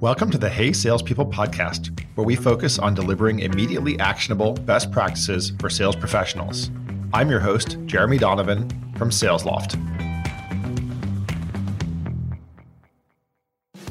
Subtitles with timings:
[0.00, 5.52] Welcome to the Hey Salespeople podcast, where we focus on delivering immediately actionable best practices
[5.60, 6.70] for sales professionals.
[7.12, 8.66] I'm your host, Jeremy Donovan
[8.96, 9.74] from SalesLoft.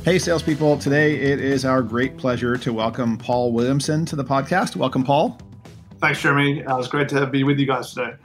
[0.03, 0.79] Hey, salespeople.
[0.79, 4.75] Today it is our great pleasure to welcome Paul Williamson to the podcast.
[4.75, 5.39] Welcome, Paul.
[5.99, 6.65] Thanks, Jeremy.
[6.65, 8.15] Uh, it's great to be with you guys today.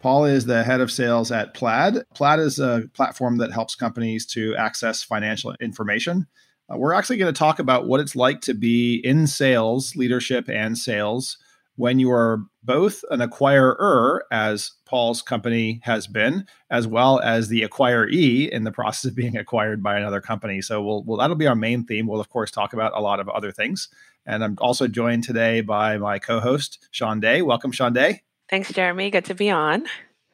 [0.00, 2.04] Paul is the head of sales at Plaid.
[2.14, 6.26] Plaid is a platform that helps companies to access financial information
[6.72, 10.48] uh, we're actually going to talk about what it's like to be in sales, leadership,
[10.48, 11.38] and sales
[11.76, 17.62] when you are both an acquirer, as Paul's company has been, as well as the
[17.62, 20.60] acquiree in the process of being acquired by another company.
[20.60, 22.06] So we'll, we'll that'll be our main theme.
[22.06, 23.88] We'll of course talk about a lot of other things.
[24.26, 27.42] And I'm also joined today by my co-host Sean Day.
[27.42, 28.22] Welcome, Sean Day.
[28.48, 29.10] Thanks, Jeremy.
[29.10, 29.86] Good to be on.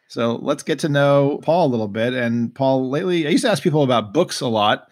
[0.08, 2.14] So let's get to know Paul a little bit.
[2.14, 4.88] And Paul, lately I used to ask people about books a lot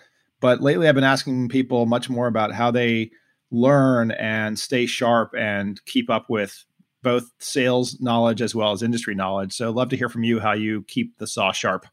[0.46, 3.10] but lately, I've been asking people much more about how they
[3.50, 6.64] learn and stay sharp and keep up with
[7.02, 9.54] both sales knowledge as well as industry knowledge.
[9.54, 11.84] So, love to hear from you how you keep the saw sharp.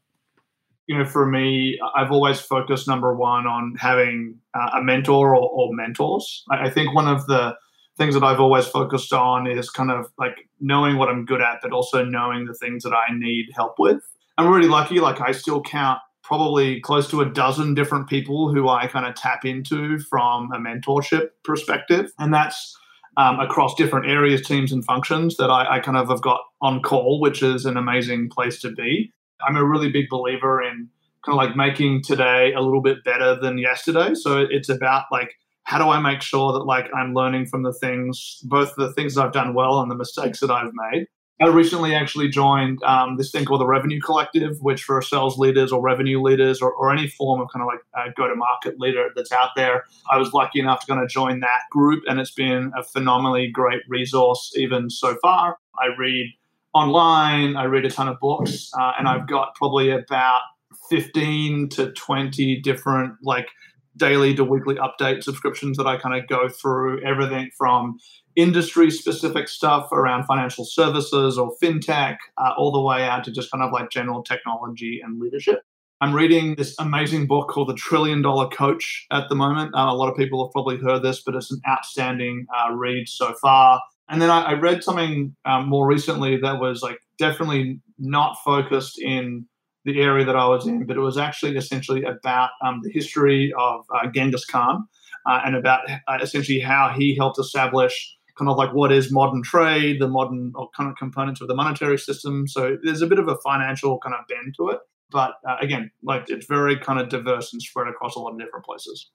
[0.86, 5.50] You know, for me, I've always focused number one on having uh, a mentor or,
[5.50, 6.44] or mentors.
[6.48, 7.56] I, I think one of the
[7.98, 11.58] things that I've always focused on is kind of like knowing what I'm good at,
[11.60, 14.00] but also knowing the things that I need help with.
[14.38, 15.00] I'm really lucky.
[15.00, 19.14] Like I still count probably close to a dozen different people who I kind of
[19.14, 22.10] tap into from a mentorship perspective.
[22.18, 22.76] And that's
[23.16, 26.82] um, across different areas, teams, and functions that I, I, kind of have got on
[26.82, 29.12] call, which is an amazing place to be.
[29.46, 30.88] I'm a really big believer in
[31.24, 34.14] kind of like making today a little bit better than yesterday.
[34.14, 37.72] So it's about like, how do I make sure that like I'm learning from the
[37.72, 41.06] things, both the things I've done well and the mistakes that I've made,
[41.40, 45.72] I recently actually joined um, this thing called the Revenue Collective, which for sales leaders
[45.72, 48.78] or revenue leaders or, or any form of kind of like a go to market
[48.78, 52.20] leader that's out there, I was lucky enough to kind of join that group, and
[52.20, 55.58] it's been a phenomenally great resource even so far.
[55.76, 56.32] I read
[56.72, 60.42] online, I read a ton of books, uh, and I've got probably about
[60.88, 63.48] 15 to 20 different like
[63.96, 67.98] daily to weekly update subscriptions that I kind of go through everything from
[68.36, 73.50] industry specific stuff around financial services or fintech, uh, all the way out to just
[73.50, 75.62] kind of like general technology and leadership.
[76.00, 79.74] I'm reading this amazing book called The Trillion Dollar Coach at the moment.
[79.74, 83.08] Uh, a lot of people have probably heard this, but it's an outstanding uh, read
[83.08, 83.80] so far.
[84.08, 89.00] And then I, I read something um, more recently that was like definitely not focused
[89.00, 89.46] in
[89.84, 93.52] the area that I was in, but it was actually essentially about um, the history
[93.58, 94.88] of uh, Genghis Khan
[95.26, 99.42] uh, and about uh, essentially how he helped establish kind of like what is modern
[99.42, 102.48] trade, the modern or kind of components of the monetary system.
[102.48, 104.80] So there's a bit of a financial kind of bend to it.
[105.10, 108.38] But uh, again, like it's very kind of diverse and spread across a lot of
[108.38, 109.10] different places.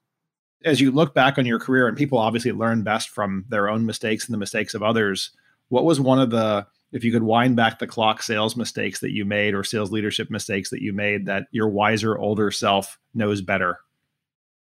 [0.64, 3.86] As you look back on your career, and people obviously learn best from their own
[3.86, 5.30] mistakes and the mistakes of others,
[5.68, 9.12] what was one of the if you could wind back the clock sales mistakes that
[9.12, 13.40] you made or sales leadership mistakes that you made that your wiser older self knows
[13.42, 13.78] better?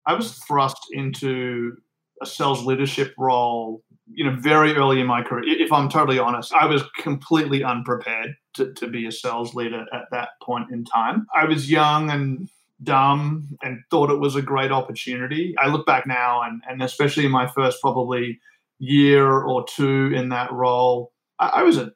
[0.05, 1.77] I was thrust into
[2.21, 5.43] a sales leadership role you know very early in my career.
[5.45, 10.05] If i'm totally honest i was completely unprepared to, to be a sales leader at
[10.11, 11.27] that point in time.
[11.35, 12.49] I was young and
[12.83, 15.55] dumb and thought it was a great opportunity.
[15.57, 18.39] I look back now and, and especially in my first probably
[18.79, 21.91] year or two in that role I, I was a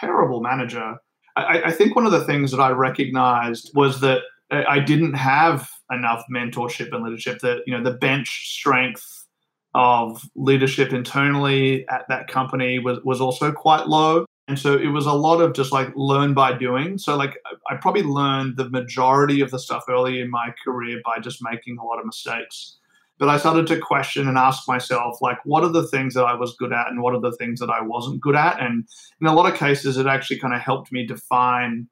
[0.00, 0.96] terrible manager.
[1.36, 5.68] I, I think one of the things that I recognized was that I didn't have
[5.90, 7.40] enough mentorship and leadership.
[7.40, 9.26] That you know the bench strength
[9.74, 14.24] of leadership internally at that company was was also quite low.
[14.48, 16.96] And so it was a lot of just like learn by doing.
[16.96, 17.36] So like
[17.70, 21.76] I probably learned the majority of the stuff early in my career by just making
[21.78, 22.78] a lot of mistakes
[23.18, 26.34] but I started to question and ask myself, like, what are the things that I
[26.34, 28.60] was good at and what are the things that I wasn't good at?
[28.60, 28.88] And
[29.20, 31.88] in a lot of cases, it actually kind of helped me define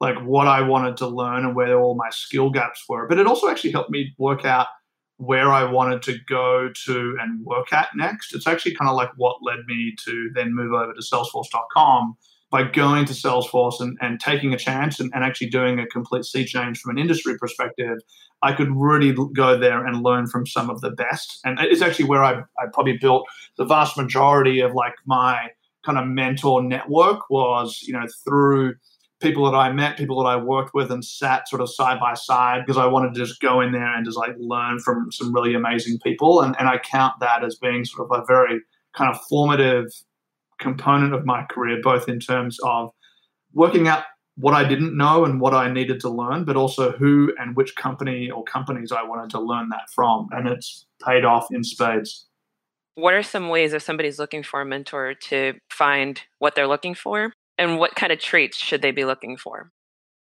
[0.00, 3.06] like what I wanted to learn and where all my skill gaps were.
[3.06, 4.66] But it also actually helped me work out
[5.18, 8.34] where I wanted to go to and work at next.
[8.34, 12.16] It's actually kind of like what led me to then move over to salesforce.com
[12.54, 16.24] by going to Salesforce and, and taking a chance and, and actually doing a complete
[16.24, 17.98] sea change from an industry perspective,
[18.42, 21.40] I could really go there and learn from some of the best.
[21.44, 25.48] And it's actually where I, I probably built the vast majority of like my
[25.84, 28.74] kind of mentor network was, you know, through
[29.20, 32.14] people that I met, people that I worked with and sat sort of side by
[32.14, 35.34] side because I wanted to just go in there and just like learn from some
[35.34, 36.40] really amazing people.
[36.40, 38.60] And, and I count that as being sort of a very
[38.96, 39.86] kind of formative
[40.60, 42.90] component of my career, both in terms of
[43.52, 44.04] working out
[44.36, 47.76] what I didn't know and what I needed to learn, but also who and which
[47.76, 50.28] company or companies I wanted to learn that from.
[50.32, 52.26] And it's paid off in spades.
[52.96, 56.94] What are some ways if somebody's looking for a mentor to find what they're looking
[56.94, 57.32] for?
[57.56, 59.70] And what kind of traits should they be looking for?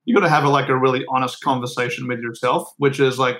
[0.07, 3.37] You got to have a, like a really honest conversation with yourself, which is like,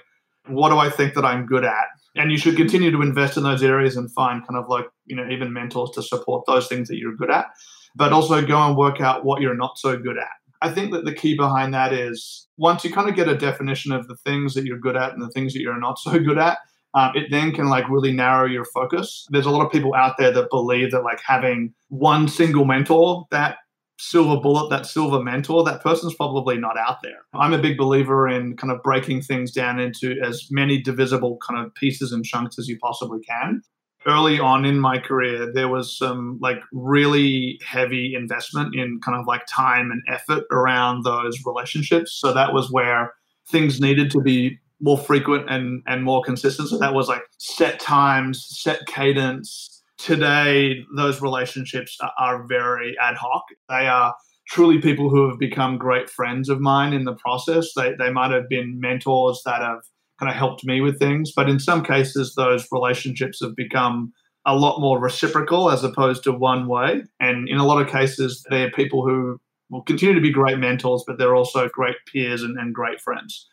[0.47, 1.87] what do I think that I'm good at?
[2.17, 5.15] And you should continue to invest in those areas and find kind of like, you
[5.15, 7.47] know, even mentors to support those things that you're good at,
[7.95, 10.29] but also go and work out what you're not so good at.
[10.63, 13.93] I think that the key behind that is once you kind of get a definition
[13.93, 16.39] of the things that you're good at and the things that you're not so good
[16.39, 16.59] at,
[16.95, 19.27] um, it then can like really narrow your focus.
[19.31, 23.27] There's a lot of people out there that believe that like having one single mentor
[23.31, 23.59] that
[24.01, 27.19] silver bullet, that silver mentor, that person's probably not out there.
[27.35, 31.65] I'm a big believer in kind of breaking things down into as many divisible kind
[31.65, 33.63] of pieces and chunks as you possibly can.
[34.07, 39.27] Early on in my career, there was some like really heavy investment in kind of
[39.27, 42.19] like time and effort around those relationships.
[42.19, 43.13] So that was where
[43.49, 46.71] things needed to be more frequent and, and more consistent.
[46.71, 53.43] So that was like set times, set cadence, today those relationships are very ad hoc.
[53.69, 54.15] They are
[54.49, 57.69] truly people who have become great friends of mine in the process.
[57.77, 59.81] They, they might have been mentors that have
[60.19, 64.13] kind of helped me with things, but in some cases, those relationships have become
[64.47, 67.03] a lot more reciprocal as opposed to one way.
[67.21, 69.39] And in a lot of cases, they're people who
[69.71, 73.47] will continue to be great mentors, but they're also great peers and, and great friends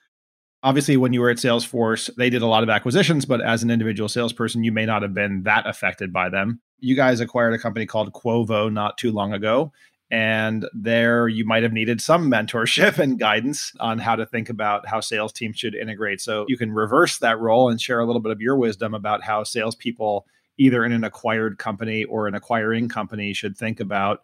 [0.64, 3.72] obviously when you were at salesforce they did a lot of acquisitions but as an
[3.72, 6.60] individual salesperson you may not have been that affected by them.
[6.80, 9.72] You guys acquired a company called quovo not too long ago
[10.10, 14.88] and there you might have needed some mentorship and guidance on how to think about
[14.88, 16.22] how sales teams should integrate.
[16.22, 19.24] So you can reverse that role and share a little bit of your wisdom about
[19.24, 20.26] how salespeople
[20.58, 24.24] either in an acquired company or an acquiring company should think about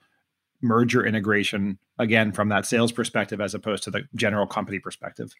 [0.61, 5.33] merger integration again from that sales perspective as opposed to the general company perspective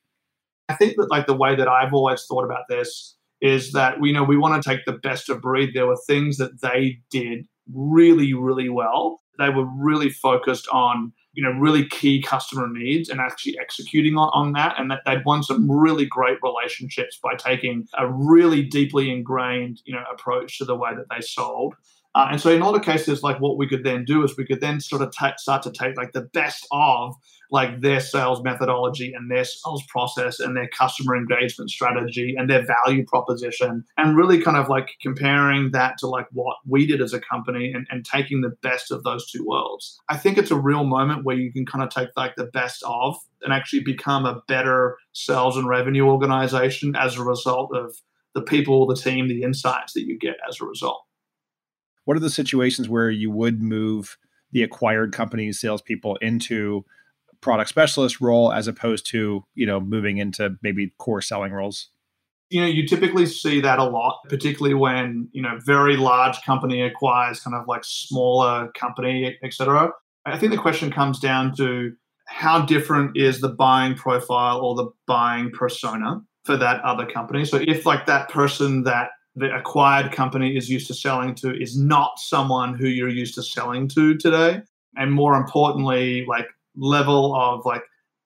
[0.69, 4.13] I think that like the way that I've always thought about this is that you
[4.13, 5.71] know we want to take the best of breed.
[5.73, 9.21] There were things that they did really, really well.
[9.39, 14.29] They were really focused on you know really key customer needs and actually executing on,
[14.33, 19.11] on that and that they'd won some really great relationships by taking a really deeply
[19.11, 21.73] ingrained you know approach to the way that they sold
[22.15, 24.37] uh, and so in a lot of cases, like what we could then do is
[24.37, 27.15] we could then sort of take, start to take like the best of
[27.53, 32.65] like their sales methodology and their sales process and their customer engagement strategy and their
[32.65, 37.13] value proposition and really kind of like comparing that to like what we did as
[37.13, 39.99] a company and, and taking the best of those two worlds.
[40.09, 42.83] I think it's a real moment where you can kind of take like the best
[42.87, 47.95] of and actually become a better sales and revenue organization as a result of
[48.33, 51.03] the people, the team, the insights that you get as a result
[52.05, 54.17] what are the situations where you would move
[54.51, 56.85] the acquired company's salespeople into
[57.43, 61.89] product specialist role as opposed to you know moving into maybe core selling roles?
[62.49, 66.81] You know you typically see that a lot particularly when you know very large company
[66.81, 69.89] acquires kind of like smaller company etc
[70.25, 71.93] i think the question comes down to
[72.27, 77.45] how different is the buying profile or the buying persona for that other company.
[77.45, 81.77] So if like that person that the acquired company is used to selling to is
[81.77, 84.61] not someone who you're used to selling to today
[84.95, 87.83] and more importantly like level of like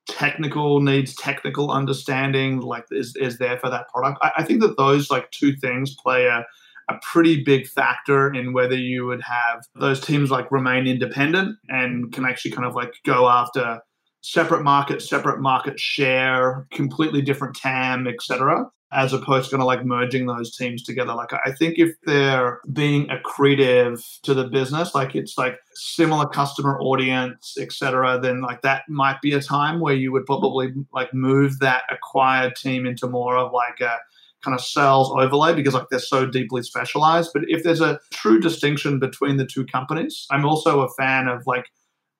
[0.07, 4.17] technical needs technical understanding like is, is there for that product.
[4.21, 6.45] I, I think that those like two things play a,
[6.89, 12.11] a pretty big factor in whether you would have those teams like remain independent and
[12.13, 13.81] can actually kind of like go after
[14.21, 19.85] separate market separate market share completely different tam etc as opposed to kind of like
[19.85, 21.13] merging those teams together.
[21.13, 26.79] Like I think if they're being accretive to the business, like it's like similar customer
[26.79, 31.59] audience, etc., then like that might be a time where you would probably like move
[31.59, 33.97] that acquired team into more of like a
[34.43, 37.31] kind of sales overlay because like they're so deeply specialized.
[37.33, 41.43] But if there's a true distinction between the two companies, I'm also a fan of
[41.45, 41.65] like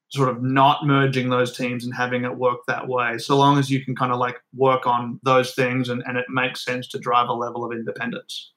[0.10, 3.70] sort of not merging those teams and having it work that way so long as
[3.70, 7.00] you can kind of like work on those things and, and it makes sense to
[7.00, 8.54] drive a level of independence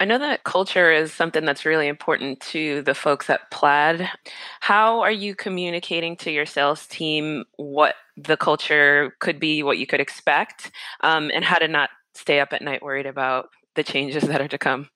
[0.00, 4.10] I know that culture is something that's really important to the folks at Plaid.
[4.58, 9.86] How are you communicating to your sales team what the culture could be, what you
[9.86, 10.72] could expect,
[11.02, 14.48] um, and how to not stay up at night worried about the changes that are
[14.48, 14.88] to come?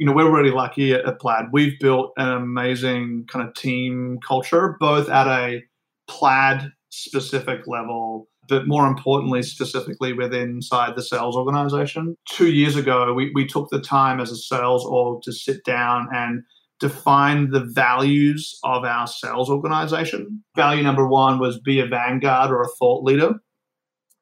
[0.00, 1.48] You know, we're really lucky at, at Plaid.
[1.52, 5.60] We've built an amazing kind of team culture, both at a
[6.08, 12.16] Plaid specific level, but more importantly, specifically within inside the sales organization.
[12.30, 16.08] Two years ago, we, we took the time as a sales org to sit down
[16.14, 16.44] and
[16.80, 20.42] define the values of our sales organization.
[20.56, 23.34] Value number one was be a vanguard or a thought leader.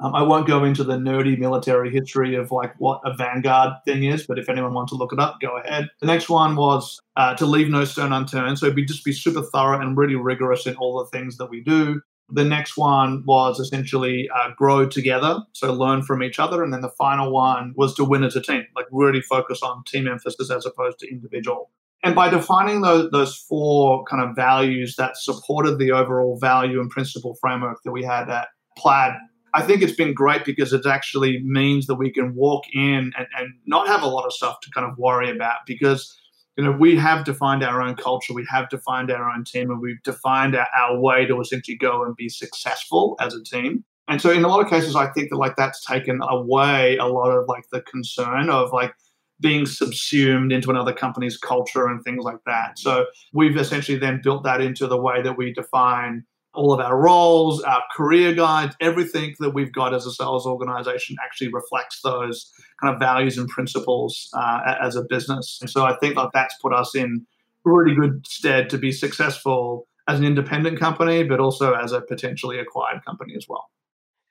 [0.00, 4.04] Um, I won't go into the nerdy military history of like what a vanguard thing
[4.04, 5.88] is, but if anyone wants to look it up, go ahead.
[6.00, 8.58] The next one was uh, to leave no stone unturned.
[8.58, 11.62] So be just be super thorough and really rigorous in all the things that we
[11.62, 12.00] do.
[12.30, 16.62] The next one was essentially uh, grow together, so learn from each other.
[16.62, 19.82] And then the final one was to win as a team, like really focus on
[19.84, 21.70] team emphasis as opposed to individual.
[22.04, 26.90] And by defining those, those four kind of values that supported the overall value and
[26.90, 29.14] principle framework that we had at Plaid,
[29.54, 33.26] I think it's been great because it actually means that we can walk in and,
[33.36, 36.18] and not have a lot of stuff to kind of worry about because
[36.58, 39.80] you know, we have defined our own culture, we have defined our own team, and
[39.80, 43.84] we've defined our, our, way to essentially go and be successful as a team.
[44.08, 47.06] And so, in a lot of cases, I think that like that's taken away a
[47.06, 48.92] lot of like the concern of like
[49.40, 52.76] being subsumed into another company's culture and things like that.
[52.76, 56.24] So, we've essentially then built that into the way that we define
[56.54, 61.16] all of our roles, our career guides, everything that we've got as a sales organization
[61.24, 65.58] actually reflects those kind of values and principles uh, as a business.
[65.60, 67.26] And so I think that that's put us in
[67.64, 72.58] really good stead to be successful as an independent company, but also as a potentially
[72.58, 73.68] acquired company as well.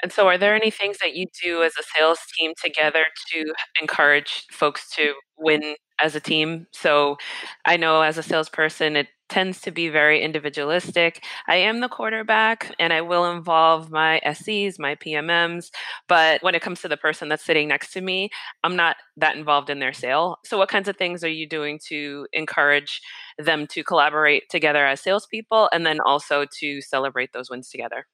[0.01, 3.53] And so, are there any things that you do as a sales team together to
[3.81, 6.67] encourage folks to win as a team?
[6.71, 7.17] So,
[7.65, 11.23] I know as a salesperson, it tends to be very individualistic.
[11.47, 15.69] I am the quarterback and I will involve my SEs, my PMMs,
[16.07, 18.29] but when it comes to the person that's sitting next to me,
[18.63, 20.37] I'm not that involved in their sale.
[20.45, 23.01] So, what kinds of things are you doing to encourage
[23.37, 28.07] them to collaborate together as salespeople and then also to celebrate those wins together?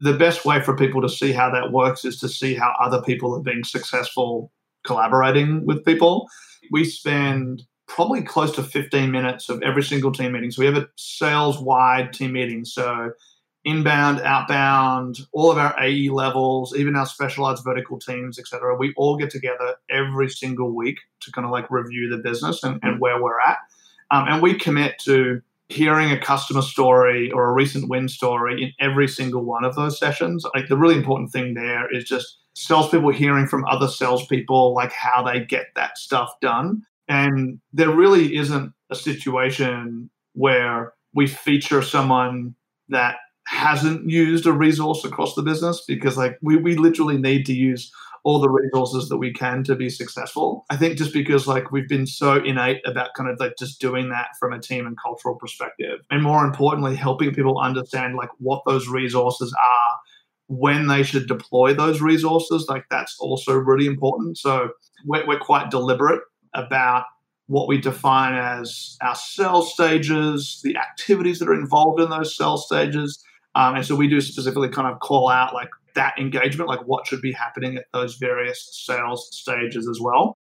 [0.00, 3.00] The best way for people to see how that works is to see how other
[3.02, 4.52] people are being successful
[4.84, 6.28] collaborating with people.
[6.70, 10.50] We spend probably close to 15 minutes of every single team meeting.
[10.50, 12.64] So we have a sales wide team meeting.
[12.64, 13.12] So
[13.64, 18.76] inbound, outbound, all of our AE levels, even our specialized vertical teams, etc.
[18.76, 22.78] We all get together every single week to kind of like review the business and,
[22.82, 23.58] and where we're at.
[24.10, 28.72] Um, and we commit to hearing a customer story or a recent win story in
[28.80, 30.44] every single one of those sessions.
[30.54, 35.22] Like the really important thing there is just salespeople hearing from other salespeople, like how
[35.22, 36.82] they get that stuff done.
[37.08, 42.54] And there really isn't a situation where we feature someone
[42.88, 47.52] that hasn't used a resource across the business because like we, we literally need to
[47.52, 47.92] use
[48.24, 50.64] all the resources that we can to be successful.
[50.70, 54.08] I think just because like we've been so innate about kind of like just doing
[54.08, 56.00] that from a team and cultural perspective.
[56.10, 59.98] And more importantly, helping people understand like what those resources are,
[60.46, 64.38] when they should deploy those resources, like that's also really important.
[64.38, 64.70] So
[65.04, 66.22] we're, we're quite deliberate
[66.54, 67.04] about
[67.46, 72.56] what we define as our cell stages, the activities that are involved in those cell
[72.56, 73.22] stages.
[73.54, 77.06] Um, and so we do specifically kind of call out like that engagement, like what
[77.06, 80.36] should be happening at those various sales stages as well.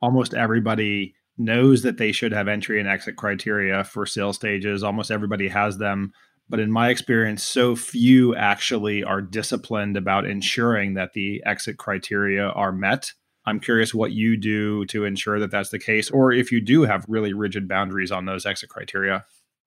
[0.00, 4.82] Almost everybody knows that they should have entry and exit criteria for sales stages.
[4.82, 6.12] Almost everybody has them.
[6.48, 12.48] But in my experience, so few actually are disciplined about ensuring that the exit criteria
[12.48, 13.12] are met.
[13.48, 16.82] I'm curious what you do to ensure that that's the case, or if you do
[16.82, 19.24] have really rigid boundaries on those exit criteria.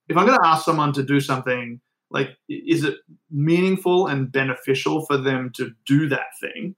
[0.08, 2.96] If I'm going to ask someone to do something, like, is it
[3.30, 6.76] meaningful and beneficial for them to do that thing?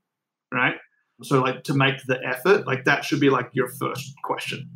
[0.51, 0.75] Right.
[1.21, 4.69] So, like, to make the effort, like, that should be like your first question.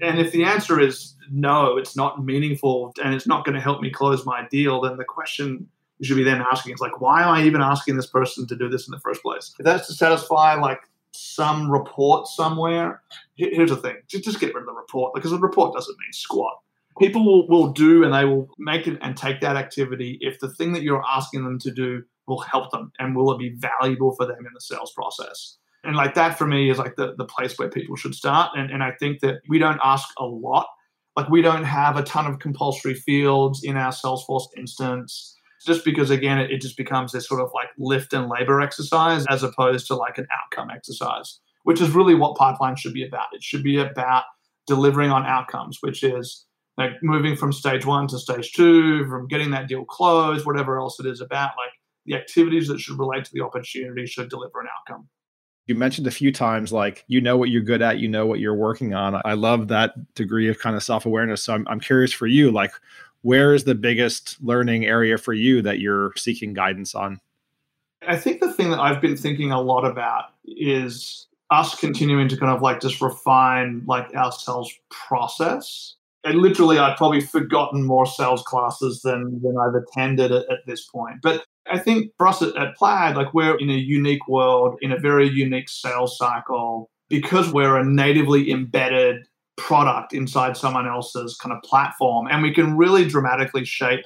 [0.00, 3.80] And if the answer is no, it's not meaningful and it's not going to help
[3.80, 5.68] me close my deal, then the question
[5.98, 8.56] you should be then asking is like, why am I even asking this person to
[8.56, 9.54] do this in the first place?
[9.58, 10.80] If that's to satisfy like
[11.18, 13.02] some report somewhere.
[13.36, 16.58] Here's the thing: just get rid of the report because the report doesn't mean squat.
[16.98, 20.48] People will, will do and they will make it and take that activity if the
[20.48, 24.14] thing that you're asking them to do will help them and will it be valuable
[24.16, 25.58] for them in the sales process.
[25.84, 28.52] And like that for me is like the, the place where people should start.
[28.56, 30.66] And, and I think that we don't ask a lot.
[31.16, 36.10] Like we don't have a ton of compulsory fields in our Salesforce instance just because
[36.10, 39.86] again it, it just becomes this sort of like lift and labor exercise as opposed
[39.86, 43.26] to like an outcome exercise which is really what pipeline should be about.
[43.32, 44.22] It should be about
[44.68, 46.46] delivering on outcomes which is
[46.78, 51.00] like moving from stage one to stage two from getting that deal closed whatever else
[51.00, 51.72] it is about like
[52.04, 55.08] the activities that should relate to the opportunity should deliver an outcome.
[55.66, 58.38] You mentioned a few times like you know what you're good at you know what
[58.38, 59.20] you're working on.
[59.24, 61.42] I love that degree of kind of self-awareness.
[61.42, 62.70] So i'm, I'm curious for you like
[63.26, 67.20] where is the biggest learning area for you that you're seeking guidance on?
[68.06, 72.36] I think the thing that I've been thinking a lot about is us continuing to
[72.36, 75.96] kind of like just refine like our sales process.
[76.22, 80.84] and literally I've probably forgotten more sales classes than than I've attended at, at this
[80.84, 81.16] point.
[81.20, 84.92] But I think for us at, at Plaid, like we're in a unique world, in
[84.92, 91.54] a very unique sales cycle, because we're a natively embedded product inside someone else's kind
[91.54, 94.04] of platform, and we can really dramatically shape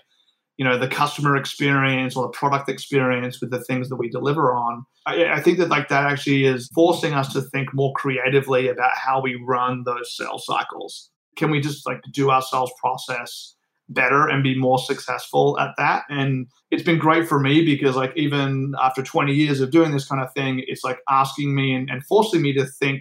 [0.61, 4.53] you know the customer experience or the product experience with the things that we deliver
[4.53, 4.85] on.
[5.07, 8.91] I, I, think that like that actually is forcing us to think more creatively about
[8.95, 11.09] how we run those sales cycles.
[11.37, 13.57] Can we just like do our sales process
[13.89, 16.03] better and be more successful at that?
[16.11, 20.07] And it's been great for me because like even after 20 years of doing this
[20.07, 23.01] kind of thing it's like asking me and, and forcing me to think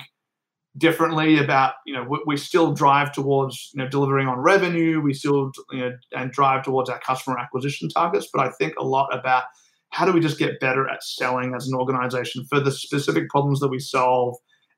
[0.79, 5.01] differently about you know we, we, still drive towards you know delivering on revenue.
[5.01, 8.27] We still you know and drive towards our customer acquisition targets.
[8.33, 9.43] But i think a lot about
[9.91, 13.59] how do we just get better at selling as an organization for the specific problems
[13.59, 14.35] that we solve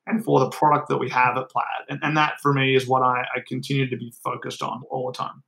[0.08, 1.66] and for the product that we have at plaid.
[1.90, 5.12] And, and that for me is what I, I continue to be focused on all
[5.12, 5.44] the time.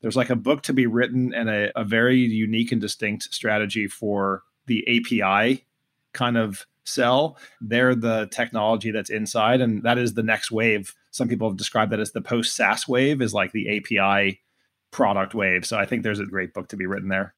[0.00, 3.86] There's like a book to be written and a, a very unique and distinct strategy
[3.86, 5.64] for the api
[6.12, 7.38] kind of sell.
[7.60, 10.94] They're the technology that's inside, and that is the next wave.
[11.10, 14.40] Some people have described that as the post SaaS wave, is like the API
[14.90, 15.64] product wave.
[15.64, 17.34] So I think there's a great book to be written there.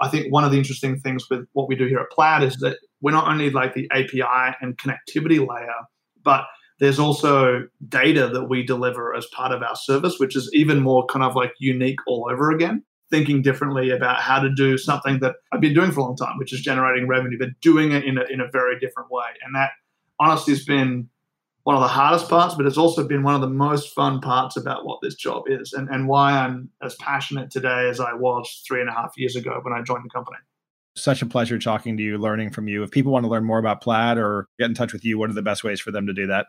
[0.00, 2.56] I think one of the interesting things with what we do here at Plaid is
[2.58, 5.74] that we're not only like the API and connectivity layer,
[6.22, 6.44] but
[6.78, 11.04] there's also data that we deliver as part of our service, which is even more
[11.06, 15.36] kind of like unique all over again thinking differently about how to do something that
[15.52, 18.18] I've been doing for a long time, which is generating revenue, but doing it in
[18.18, 19.26] a, in a very different way.
[19.44, 19.70] And that
[20.20, 21.08] honestly has been
[21.64, 24.56] one of the hardest parts, but it's also been one of the most fun parts
[24.56, 28.62] about what this job is and, and why I'm as passionate today as I was
[28.66, 30.38] three and a half years ago when I joined the company.
[30.96, 32.82] Such a pleasure talking to you, learning from you.
[32.82, 35.30] If people want to learn more about Plaid or get in touch with you, what
[35.30, 36.46] are the best ways for them to do that?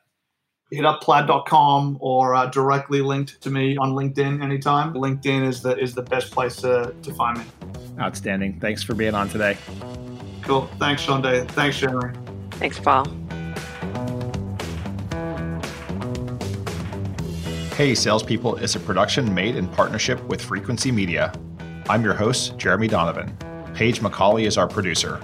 [0.71, 4.93] Hit up plaid.com or uh, directly linked to me on LinkedIn anytime.
[4.93, 7.45] LinkedIn is the is the best place to, to find me.
[7.99, 8.59] Outstanding.
[8.59, 9.57] Thanks for being on today.
[10.43, 10.69] Cool.
[10.79, 11.45] Thanks, Sean Day.
[11.49, 12.17] Thanks, Jeremy.
[12.51, 13.05] Thanks, Paul.
[17.75, 21.31] Hey Salespeople is a production made in partnership with Frequency Media.
[21.87, 23.37] I'm your host, Jeremy Donovan.
[23.73, 25.21] Paige McCauley is our producer.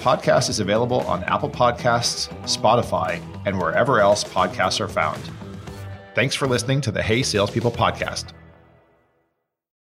[0.00, 5.22] Podcast is available on Apple Podcasts, Spotify, and wherever else podcasts are found.
[6.14, 8.29] Thanks for listening to the Hey Salespeople podcast.